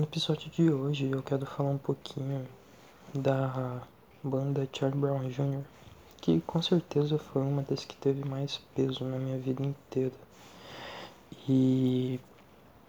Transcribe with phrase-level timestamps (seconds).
[0.00, 2.48] No episódio de hoje eu quero falar um pouquinho
[3.12, 3.82] da
[4.24, 5.62] banda Charlie Brown Jr.,
[6.22, 10.14] que com certeza foi uma das que teve mais peso na minha vida inteira.
[11.46, 12.18] E,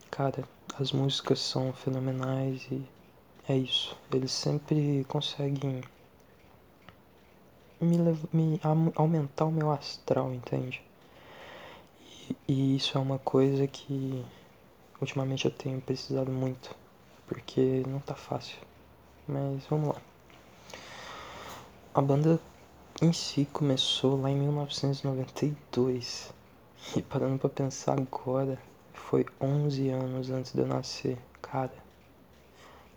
[0.09, 0.45] cara,
[0.79, 2.81] as músicas são fenomenais e
[3.45, 3.93] é isso.
[4.13, 5.81] Eles sempre conseguem
[7.81, 7.97] me,
[8.31, 8.61] me
[8.95, 10.81] aumentar o meu astral, entende?
[11.99, 14.23] E, e isso é uma coisa que
[15.01, 16.79] ultimamente eu tenho precisado muito
[17.31, 18.57] porque não tá fácil.
[19.25, 20.01] Mas vamos lá.
[21.93, 22.37] A banda
[23.01, 26.33] em si começou lá em 1992.
[26.93, 28.59] E parando pra pensar agora,
[28.93, 31.17] foi 11 anos antes de eu nascer.
[31.41, 31.71] Cara,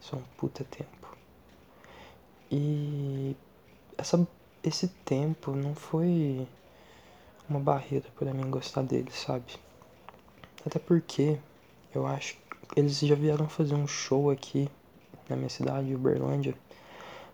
[0.00, 1.16] isso é um puta tempo.
[2.50, 3.36] E
[3.96, 4.26] essa,
[4.64, 6.44] esse tempo não foi
[7.48, 9.54] uma barreira para mim gostar dele, sabe?
[10.66, 11.38] Até porque
[11.94, 12.36] eu acho
[12.76, 14.68] eles já vieram fazer um show aqui
[15.28, 16.54] na minha cidade, Uberlândia.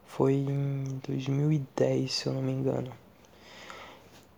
[0.07, 2.93] Foi em 2010, se eu não me engano.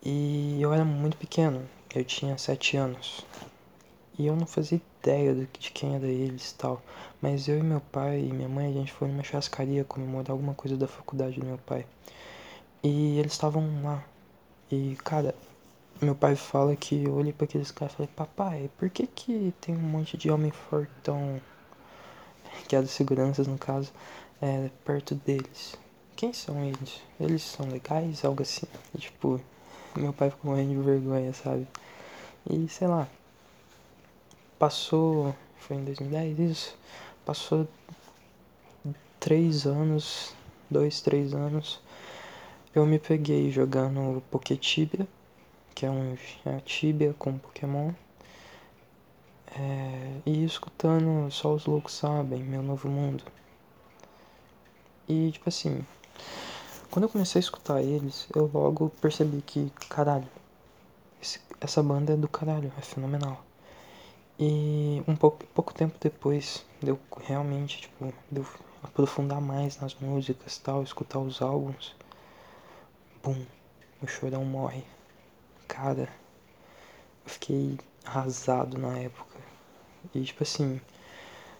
[0.03, 3.25] E eu era muito pequeno, eu tinha 7 anos.
[4.17, 6.81] E eu não fazia ideia de quem era eles e tal.
[7.21, 10.53] Mas eu e meu pai e minha mãe, a gente foi numa churrascaria comemorar alguma
[10.53, 11.85] coisa da faculdade do meu pai.
[12.83, 14.03] E eles estavam lá.
[14.71, 15.33] E, cara,
[16.03, 19.53] meu pai fala que eu olhei para aqueles caras e falei, papai, por que que
[19.61, 21.41] tem um monte de homem fortão,
[22.67, 23.91] que é dos seguranças no caso,
[24.41, 25.75] é, perto deles?
[26.15, 27.01] Quem são eles?
[27.19, 28.23] Eles são legais?
[28.23, 28.67] Algo assim.
[28.93, 29.41] E, tipo,
[29.95, 31.67] meu pai ficou morrendo de vergonha, sabe?
[32.49, 33.07] E sei lá,
[34.59, 36.77] passou, foi em 2010 isso,
[37.25, 37.67] passou
[39.19, 40.35] três anos,
[40.69, 41.79] dois, três anos,
[42.75, 45.07] eu me peguei jogando Poketibia
[45.83, 46.15] que é um
[46.63, 47.91] Tibia com Pokémon.
[49.53, 53.23] É, e escutando Só os Loucos Sabem, Meu Novo Mundo.
[55.09, 55.85] E tipo assim,
[56.89, 60.27] quando eu comecei a escutar eles, eu logo percebi que, caralho,
[61.21, 63.43] esse, essa banda é do caralho, é fenomenal.
[64.39, 68.47] E um pouco, pouco tempo depois, deu realmente, tipo, deu
[68.81, 71.93] aprofundar mais nas músicas tal, escutar os álbuns.
[73.21, 73.45] Bum,
[74.01, 74.85] o chorão morre.
[75.67, 76.09] Cara,
[77.25, 79.39] eu fiquei arrasado na época.
[80.13, 80.79] E tipo assim,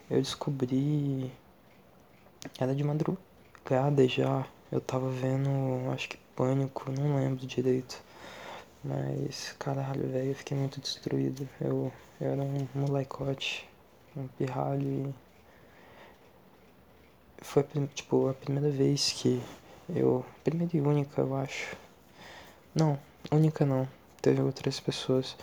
[0.09, 1.31] eu descobri.
[2.59, 4.45] Era de madrugada já.
[4.71, 5.49] Eu tava vendo,
[5.91, 8.01] acho que pânico, não lembro direito.
[8.83, 11.47] Mas, caralho, velho, eu fiquei muito destruído.
[11.61, 13.67] Eu, eu era um molecote,
[14.15, 15.13] um pirralho.
[17.41, 17.63] Foi,
[17.93, 19.41] tipo, a primeira vez que
[19.89, 20.25] eu.
[20.43, 21.75] Primeira e única, eu acho.
[22.75, 22.99] Não,
[23.31, 23.87] única não
[24.21, 25.35] teve outras pessoas,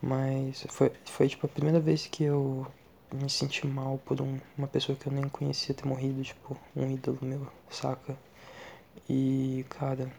[0.00, 2.66] mas foi, foi tipo a primeira vez que eu
[3.12, 6.90] me senti mal por um, uma pessoa que eu nem conhecia ter morrido, tipo, um
[6.90, 8.16] ídolo meu, saca?
[9.08, 10.10] E, cara.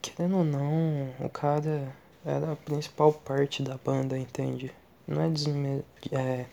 [0.00, 4.72] Querendo ou não, o cara era a principal parte da banda, entende?
[5.06, 5.28] Não é,
[6.12, 6.46] é,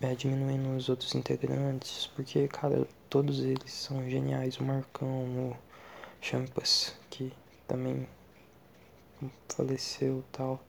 [0.00, 4.58] é diminuindo os outros integrantes, porque, cara, todos eles são geniais.
[4.58, 5.56] O Marcão, o
[6.20, 7.32] Champas, que
[7.66, 8.06] também
[9.48, 10.60] faleceu tal.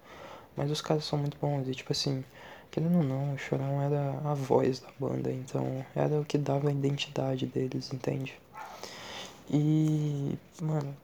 [0.55, 2.23] Mas os caras são muito bons e tipo assim,
[2.71, 6.69] querendo ou não, o Chorão era a voz da banda, então era o que dava
[6.69, 8.39] a identidade deles, entende?
[9.49, 10.95] E, mano,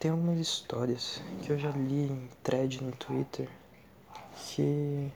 [0.00, 3.48] tem algumas histórias que eu já li em thread no Twitter
[4.34, 5.12] que,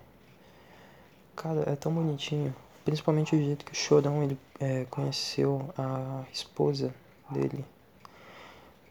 [1.34, 2.54] cara, é tão bonitinho.
[2.84, 6.94] Principalmente o jeito que o Chorão ele é, conheceu a esposa
[7.30, 7.64] dele,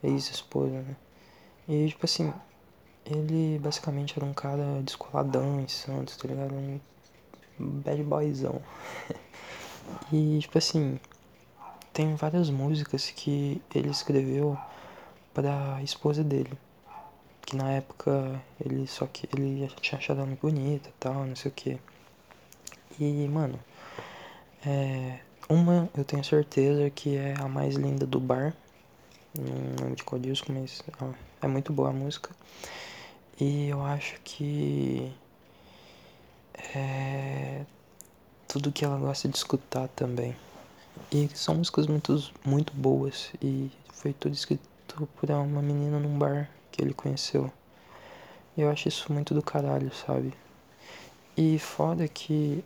[0.03, 0.95] ex-esposa, né?
[1.67, 2.33] E tipo assim,
[3.05, 6.53] ele basicamente era um cara descoladão em Santos, tá ligado?
[6.53, 6.79] Um
[7.59, 8.61] bad boyzão.
[10.11, 10.99] e tipo assim,
[11.93, 14.57] tem várias músicas que ele escreveu
[15.33, 16.51] para a esposa dele.
[17.45, 21.51] Que na época ele só que ele tinha achado ela muito bonita tal, não sei
[21.51, 21.79] o que.
[22.99, 23.59] E, mano,
[24.65, 25.19] é,
[25.49, 28.53] uma eu tenho certeza que é a mais linda do bar.
[29.37, 30.81] Não lembro de qual disco, mas
[31.41, 32.31] é muito boa a música.
[33.39, 35.11] E eu acho que
[36.73, 37.65] é
[38.47, 40.35] tudo que ela gosta de escutar também.
[41.11, 43.31] E são músicas muito, muito boas.
[43.41, 44.63] E foi tudo escrito
[45.19, 47.51] por uma menina num bar que ele conheceu.
[48.55, 50.33] E eu acho isso muito do caralho, sabe?
[51.35, 52.63] E foda que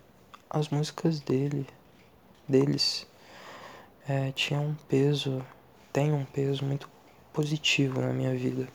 [0.49, 1.65] as músicas dele
[2.49, 3.07] deles
[4.07, 5.45] é, tinha um peso,
[5.93, 6.89] tem um peso muito
[7.31, 8.67] positivo na minha vida.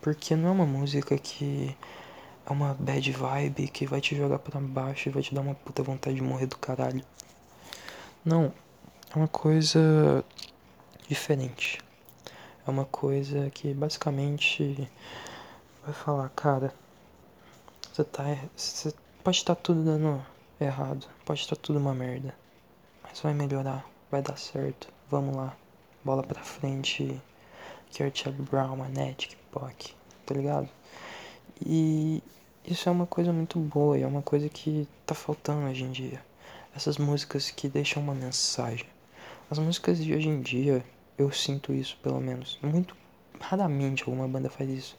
[0.00, 1.76] Porque não é uma música que
[2.46, 5.56] é uma bad vibe que vai te jogar para baixo e vai te dar uma
[5.56, 7.04] puta vontade de morrer do caralho.
[8.24, 8.52] Não,
[9.12, 10.24] é uma coisa
[11.08, 11.80] diferente.
[12.66, 14.88] É uma coisa que basicamente
[15.84, 16.72] vai falar, cara,
[17.92, 18.24] você tá.
[18.56, 18.94] Você
[19.24, 20.24] pode estar tá tudo dando
[20.60, 22.34] errado, pode estar tá tudo uma merda.
[23.16, 24.88] Mas vai melhorar, vai dar certo.
[25.10, 25.56] Vamos lá.
[26.04, 27.18] Bola pra frente.
[27.90, 29.94] Kurt Brown, Manette, Kickpock,
[30.26, 30.68] tá ligado?
[31.64, 32.22] E
[32.62, 36.22] isso é uma coisa muito boa, é uma coisa que tá faltando hoje em dia.
[36.76, 38.86] Essas músicas que deixam uma mensagem.
[39.50, 40.84] As músicas de hoje em dia,
[41.16, 42.58] eu sinto isso pelo menos.
[42.62, 42.94] Muito
[43.40, 44.96] raramente alguma banda faz isso.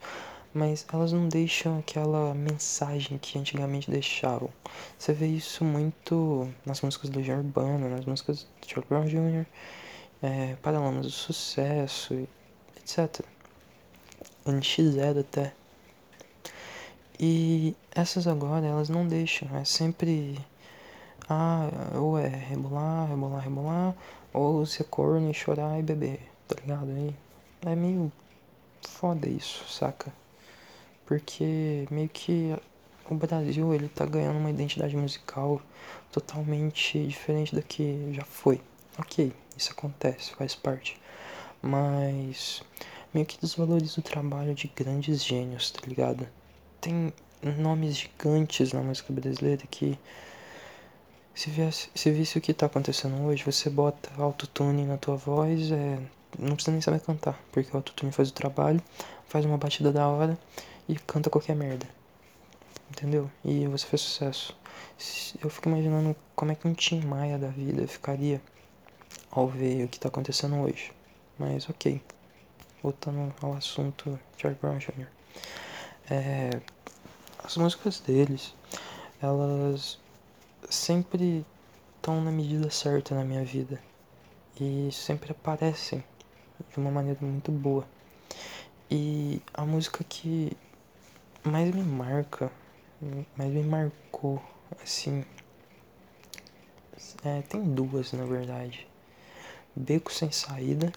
[0.58, 4.50] Mas elas não deixam aquela mensagem que antigamente deixavam.
[4.98, 9.46] Você vê isso muito nas músicas do Legião Urbana, nas músicas do Charlie Brown Jr.,
[10.24, 12.28] é, Paralamas do Sucesso,
[12.76, 13.24] etc.
[14.48, 15.54] NX0 até.
[17.20, 20.40] E essas agora, elas não deixam, é sempre.
[21.30, 23.96] Ah, ou é rebolar, rebolar, rebolar,
[24.34, 26.90] ou ser corno e chorar e beber, tá ligado?
[26.90, 27.16] Aí
[27.62, 28.12] é meio
[28.82, 30.12] foda isso, saca?
[31.08, 32.56] Porque meio que
[33.10, 35.60] o Brasil ele tá ganhando uma identidade musical
[36.12, 38.62] totalmente diferente da que já foi.
[39.00, 41.00] Ok, isso acontece, faz parte.
[41.62, 42.62] Mas
[43.12, 46.28] meio que desvaloriza o trabalho de grandes gênios, tá ligado?
[46.88, 49.98] tem nomes gigantes na música brasileira que
[51.34, 55.72] se, viesse, se visse o que tá acontecendo hoje, você bota autotune na tua voz,
[55.72, 56.00] é,
[56.40, 58.82] não precisa nem saber cantar, porque o autotune faz o trabalho,
[59.28, 60.38] faz uma batida da hora
[60.88, 61.88] e canta qualquer merda.
[62.90, 63.30] Entendeu?
[63.44, 64.58] E você fez sucesso.
[65.42, 68.42] Eu fico imaginando como é que um Tim Maia da vida ficaria
[69.30, 70.92] ao ver o que tá acontecendo hoje.
[71.38, 72.02] Mas ok.
[72.82, 75.08] Voltando ao assunto George Brown Jr.
[76.10, 76.62] É,
[77.44, 78.54] as músicas deles,
[79.22, 80.00] elas
[80.70, 81.46] sempre
[81.98, 83.82] estão na medida certa na minha vida
[84.60, 86.04] e sempre aparecem
[86.72, 87.86] de uma maneira muito boa.
[88.90, 90.56] E a música que
[91.48, 92.52] mais me marca,
[93.38, 94.42] mais me marcou,
[94.84, 95.26] assim,
[97.24, 98.88] é, tem duas na verdade.
[99.76, 100.92] Beco Sem Saída,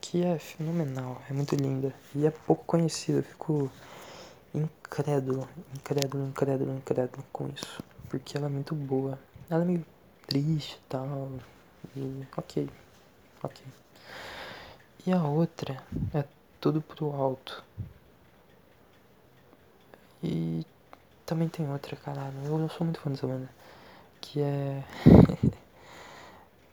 [0.00, 3.70] que é fenomenal, é muito linda e é pouco conhecida, eu fico
[4.54, 7.82] incrédulo, incrédulo, incrédulo, incrédulo com isso.
[8.08, 9.18] Porque ela é muito boa.
[9.48, 9.86] Ela é meio
[10.26, 11.30] triste e tal.
[12.36, 12.68] Ok.
[13.42, 13.64] Ok.
[15.06, 15.82] E a outra
[16.14, 16.24] é
[16.60, 17.64] tudo pro alto.
[20.22, 20.64] E
[21.26, 22.34] também tem outra, caralho.
[22.44, 23.48] Eu não sou muito fã dessa banda.
[24.20, 24.84] Que é.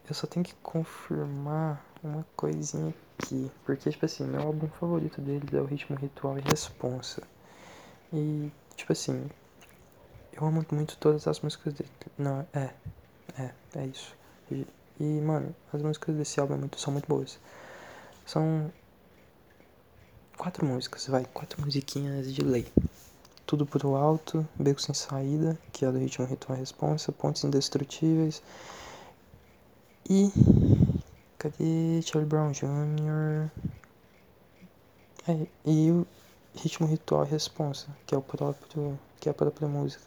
[0.08, 3.52] eu só tenho que confirmar uma coisinha aqui.
[3.66, 7.24] Porque, tipo assim, meu álbum favorito deles é o Ritmo Ritual e Responsa.
[8.14, 9.30] E, tipo assim,
[10.34, 11.90] eu amo muito todas as músicas dele.
[12.18, 12.70] Não, é,
[13.38, 14.16] é, é isso.
[14.52, 14.66] E,
[15.00, 17.40] e mano, as músicas desse álbum é muito, são muito boas.
[18.26, 18.72] São
[20.38, 22.72] quatro músicas, vai, quatro musiquinhas de lei.
[23.50, 28.44] Tudo pro alto, Beco Sem Saída, que é do ritmo Ritual Responsa, Pontos Indestrutíveis.
[30.08, 30.32] E.
[31.40, 33.50] Cadê Charlie Brown Jr.?
[35.28, 36.06] É, e o
[36.54, 40.06] ritmo ritual responsa, que é o próprio, que é a própria música.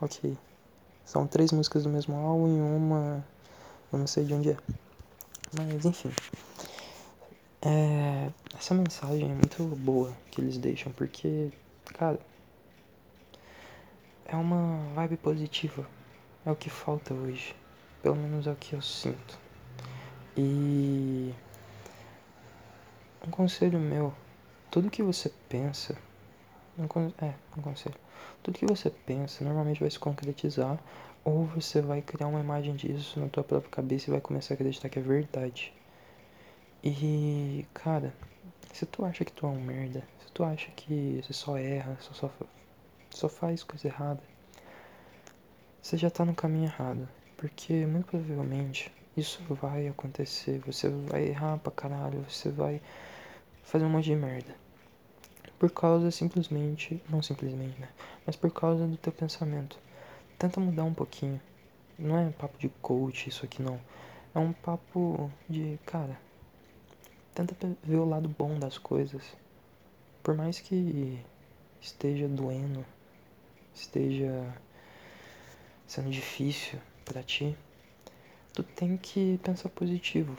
[0.00, 0.36] Ok.
[1.04, 3.24] São três músicas do mesmo álbum e uma
[3.92, 4.56] eu não sei de onde é.
[5.56, 6.10] Mas enfim.
[7.62, 11.52] É, essa mensagem é muito boa que eles deixam, porque,
[11.94, 12.18] cara,
[14.24, 15.86] é uma vibe positiva.
[16.44, 17.54] É o que falta hoje.
[18.02, 19.38] Pelo menos é o que eu sinto.
[20.36, 21.34] E
[23.26, 24.14] um conselho meu
[24.70, 25.96] tudo que você pensa.
[27.22, 27.96] é, um conselho.
[28.42, 30.78] Tudo que você pensa normalmente vai se concretizar
[31.24, 34.56] ou você vai criar uma imagem disso na tua própria cabeça e vai começar a
[34.56, 35.72] acreditar que é verdade.
[36.82, 38.14] E, cara,
[38.72, 41.96] se tu acha que tu é um merda, se tu acha que você só erra,
[42.00, 42.30] só, só,
[43.10, 44.22] só faz coisa errada,
[45.82, 47.08] você já tá no caminho errado.
[47.36, 50.60] Porque muito provavelmente isso vai acontecer.
[50.66, 52.80] Você vai errar pra caralho, você vai
[53.62, 54.54] fazer um monte de merda.
[55.58, 57.88] Por causa simplesmente, não simplesmente, né?
[58.26, 59.78] Mas por causa do teu pensamento.
[60.38, 61.40] Tenta mudar um pouquinho.
[61.98, 63.80] Não é papo de coach isso aqui não.
[64.34, 66.18] É um papo de, cara,
[67.34, 69.22] tenta ver o lado bom das coisas.
[70.22, 71.22] Por mais que
[71.80, 72.84] esteja doendo,
[73.74, 74.54] esteja
[75.86, 77.56] sendo difícil para ti,
[78.52, 80.36] tu tem que pensar positivo.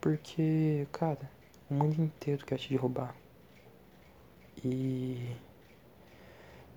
[0.00, 1.30] Porque, cara,
[1.68, 3.14] o mundo inteiro quer te derrubar.
[4.64, 5.36] E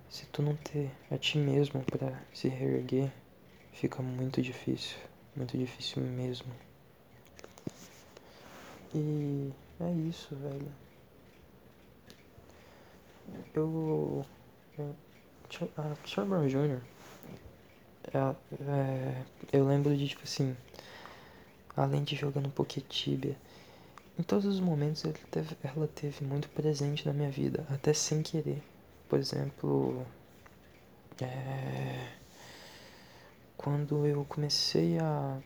[0.09, 3.11] se tu não ter a ti mesmo para se reerguer,
[3.71, 4.97] fica muito difícil,
[5.35, 6.51] muito difícil mesmo.
[8.93, 10.71] E é isso, velho.
[13.53, 14.25] Eu.
[14.77, 14.95] eu
[15.77, 16.81] a Charlie Brown Jr.
[18.13, 20.55] É, é, eu lembro de, tipo assim,
[21.75, 23.37] além de jogando Poketibia,
[24.17, 28.61] em todos os momentos teve, ela teve muito presente na minha vida, até sem querer.
[29.07, 30.05] Por exemplo,
[31.21, 32.07] é,
[33.57, 35.39] quando eu comecei a.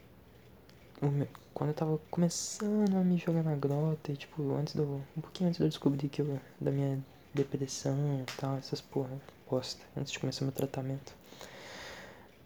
[1.54, 5.02] Quando eu tava começando a me jogar na grota, e tipo, antes do.
[5.16, 6.40] Um pouquinho antes de eu descobrir que eu.
[6.60, 9.18] da minha depressão e tal, essas porra
[9.50, 11.14] bosta, antes de começar meu tratamento.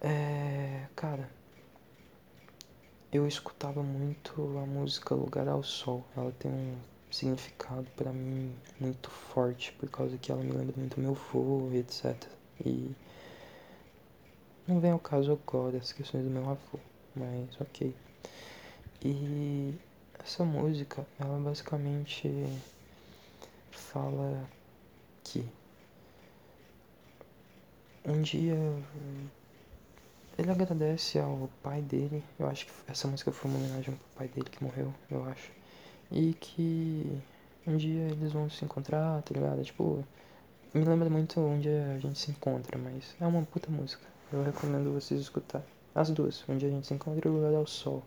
[0.01, 0.85] É.
[0.95, 1.29] Cara.
[3.11, 6.05] Eu escutava muito a música Lugar ao Sol.
[6.15, 6.77] Ela tem um
[7.09, 12.15] significado para mim muito forte, por causa que ela me lembra muito meu avô, etc.
[12.63, 12.95] E
[14.67, 16.79] não vem ao caso agora as questões do meu avô,
[17.15, 17.95] mas ok.
[19.03, 19.73] E
[20.19, 22.31] essa música, ela basicamente
[23.71, 24.47] fala
[25.23, 25.45] que
[28.05, 28.55] um dia
[30.37, 32.23] ele agradece ao pai dele.
[32.37, 35.51] Eu acho que essa música foi uma homenagem pro pai dele que morreu, eu acho.
[36.11, 37.21] E que
[37.67, 39.63] um dia eles vão se encontrar, tá ligado?
[39.63, 40.03] Tipo,
[40.73, 44.03] me lembra muito onde a gente se encontra, mas é uma puta música.
[44.31, 45.63] Eu recomendo vocês escutar.
[45.93, 48.03] As duas, onde a gente se encontra e o lugar ao sol.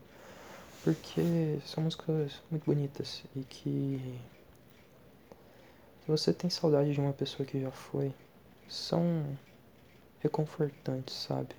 [0.83, 4.21] Porque são músicas muito bonitas e que
[6.01, 8.13] se você tem saudade de uma pessoa que já foi,
[8.69, 9.37] são
[10.21, 11.55] reconfortantes, sabe?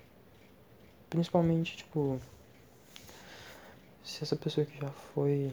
[1.09, 2.19] Principalmente, tipo,
[4.03, 5.51] se essa pessoa que já foi,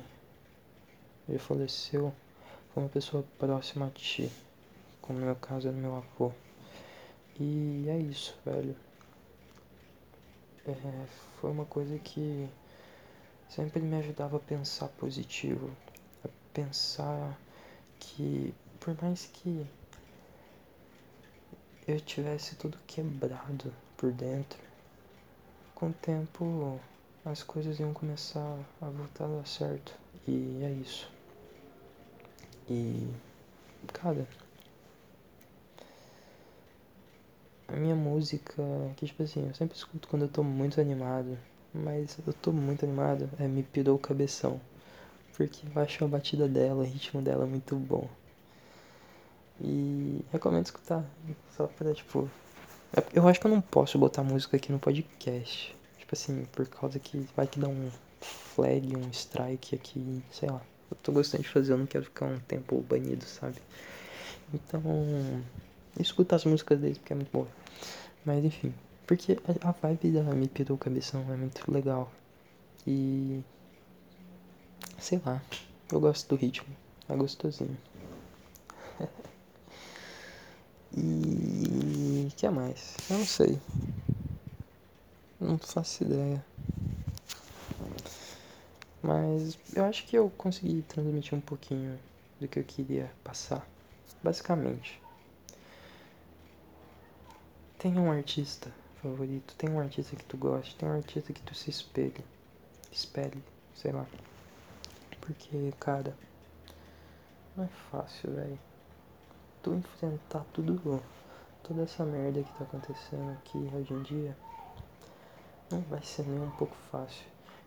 [1.28, 2.12] já faleceu,
[2.72, 4.30] foi uma pessoa próxima a ti
[5.10, 6.30] como no meu caso era meu avô.
[7.38, 8.76] E é isso, velho.
[10.66, 11.06] É,
[11.40, 12.48] foi uma coisa que
[13.48, 15.70] sempre me ajudava a pensar positivo,
[16.24, 17.38] a pensar
[17.98, 19.66] que por mais que
[21.88, 24.58] eu tivesse tudo quebrado por dentro,
[25.74, 26.80] com o tempo
[27.24, 29.94] as coisas iam começar a voltar a dar certo.
[30.26, 31.10] E é isso.
[32.68, 33.08] E,
[33.92, 34.26] cara,
[37.72, 38.62] a minha música,
[38.96, 41.38] que tipo assim, eu sempre escuto quando eu tô muito animado,
[41.72, 44.60] mas eu tô muito animado, é Me Pirou o Cabeção,
[45.36, 48.08] porque eu acho a batida dela, o ritmo dela muito bom.
[49.60, 51.04] E recomendo escutar,
[51.56, 52.28] só pra, tipo,
[52.96, 56.66] é, eu acho que eu não posso botar música aqui no podcast, tipo assim, por
[56.66, 60.60] causa que vai que dá um flag, um strike aqui, sei lá.
[60.90, 63.56] Eu tô gostando de fazer, eu não quero ficar um tempo banido, sabe?
[64.52, 64.82] Então,
[66.00, 67.59] escuta as músicas deles porque é muito boa.
[68.24, 68.74] Mas enfim,
[69.06, 72.12] porque a, vibe da Me Pirou Cabeção é muito legal.
[72.86, 73.42] E.
[74.98, 75.42] Sei lá,
[75.90, 76.68] eu gosto do ritmo,
[77.08, 77.76] é gostosinho.
[80.96, 82.28] e.
[82.36, 82.96] Que mais?
[83.10, 83.58] Eu não sei.
[85.40, 86.44] Não faço ideia.
[89.02, 91.98] Mas eu acho que eu consegui transmitir um pouquinho
[92.38, 93.66] do que eu queria passar.
[94.22, 95.00] Basicamente.
[97.80, 98.70] Tem um artista
[99.00, 102.22] favorito, tem um artista que tu gosta, tem um artista que tu se espelhe.
[102.92, 103.42] Espelhe,
[103.74, 104.04] sei lá.
[105.18, 106.14] Porque, cara,
[107.56, 108.58] não é fácil, velho.
[109.62, 111.02] Tu enfrentar tudo,
[111.62, 114.36] toda essa merda que tá acontecendo aqui hoje em dia,
[115.70, 117.24] não vai ser nem um pouco fácil.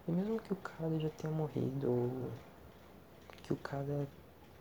[0.07, 2.31] E mesmo que o cara já tenha morrido, ou
[3.41, 4.07] que o cara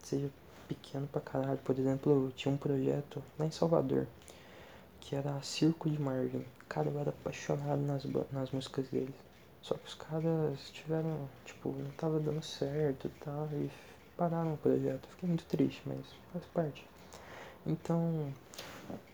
[0.03, 0.31] seja
[0.67, 4.07] pequeno pra caralho, por exemplo, eu tinha um projeto lá em Salvador
[5.03, 6.45] que era Circo de Marvin.
[6.69, 9.15] Cara, eu era apaixonado nas, nas músicas dele.
[9.61, 13.71] Só que os caras tiveram, tipo, não tava dando certo e tal, e
[14.17, 15.09] pararam o projeto.
[15.09, 16.01] Fiquei muito triste, mas
[16.33, 16.87] faz parte.
[17.67, 18.33] Então,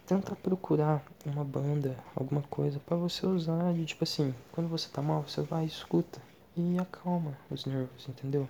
[0.07, 5.02] tenta procurar uma banda, alguma coisa para você usar de tipo assim, quando você tá
[5.02, 6.21] mal, você vai escuta
[6.57, 8.49] e acalma os nervos, entendeu?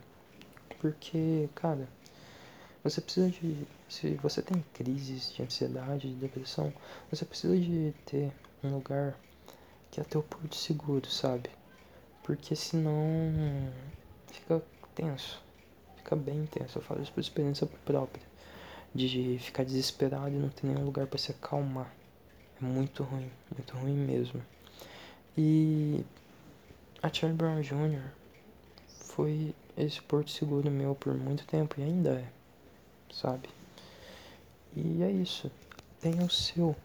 [0.81, 1.89] Porque, cara,
[2.83, 3.67] você precisa de.
[3.89, 6.73] Se você tem crises de ansiedade, de depressão,
[7.11, 8.33] você precisa de ter
[8.63, 9.19] um lugar
[9.91, 11.51] que é teu porto seguro, sabe?
[12.23, 12.93] Porque senão
[14.27, 14.63] fica
[14.95, 15.43] tenso.
[15.97, 16.79] Fica bem tenso.
[16.79, 18.27] Eu falo isso por experiência própria.
[18.95, 21.93] De ficar desesperado e não ter nenhum lugar para se acalmar.
[22.61, 24.43] É muito ruim, muito ruim mesmo.
[25.37, 26.05] E
[27.03, 28.11] a Charlie Brown Jr.
[28.89, 32.38] foi esse porto seguro meu por muito tempo e ainda é
[33.21, 33.49] sabe?
[34.77, 35.51] E é isso.
[36.01, 36.77] Tenha o seu.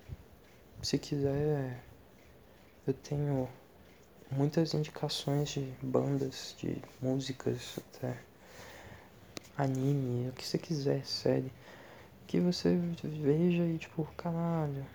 [0.82, 1.84] se quiser,
[2.88, 3.48] eu tenho
[4.32, 8.18] muitas indicações de bandas, de músicas, até
[9.58, 11.52] anime, o que você quiser, série,
[12.26, 14.86] que você veja e tipo, caralho,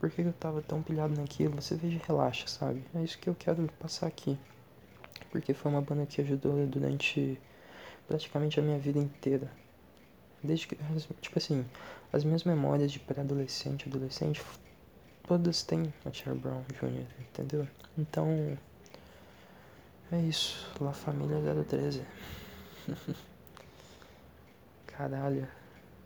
[0.00, 1.60] por que eu tava tão pilhado naquilo?
[1.60, 2.82] Você veja e relaxa, sabe?
[2.94, 4.38] É isso que eu quero passar aqui.
[5.30, 7.38] Porque foi uma banda que ajudou durante
[8.08, 9.50] praticamente a minha vida inteira.
[10.42, 10.76] Desde que,
[11.20, 11.64] tipo assim,
[12.12, 14.42] as minhas memórias de pré-adolescente, adolescente,
[15.26, 17.66] todas têm a Cher Brown Jr., entendeu?
[17.96, 18.58] Então,
[20.10, 20.68] é isso.
[20.80, 22.02] La Família 013.
[24.86, 25.48] Caralho.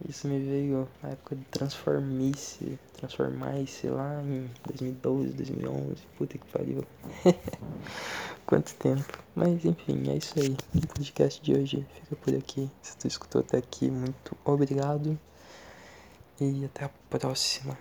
[0.06, 6.02] Isso me veio na época de Transformice, Transformice lá em 2012, 2011.
[6.18, 6.84] Puta que pariu.
[8.46, 9.18] Quanto tempo.
[9.34, 10.56] Mas enfim, é isso aí.
[10.74, 12.70] O podcast de hoje fica por aqui.
[12.80, 15.18] Se tu escutou até aqui, muito obrigado.
[16.40, 17.76] E até a próxima.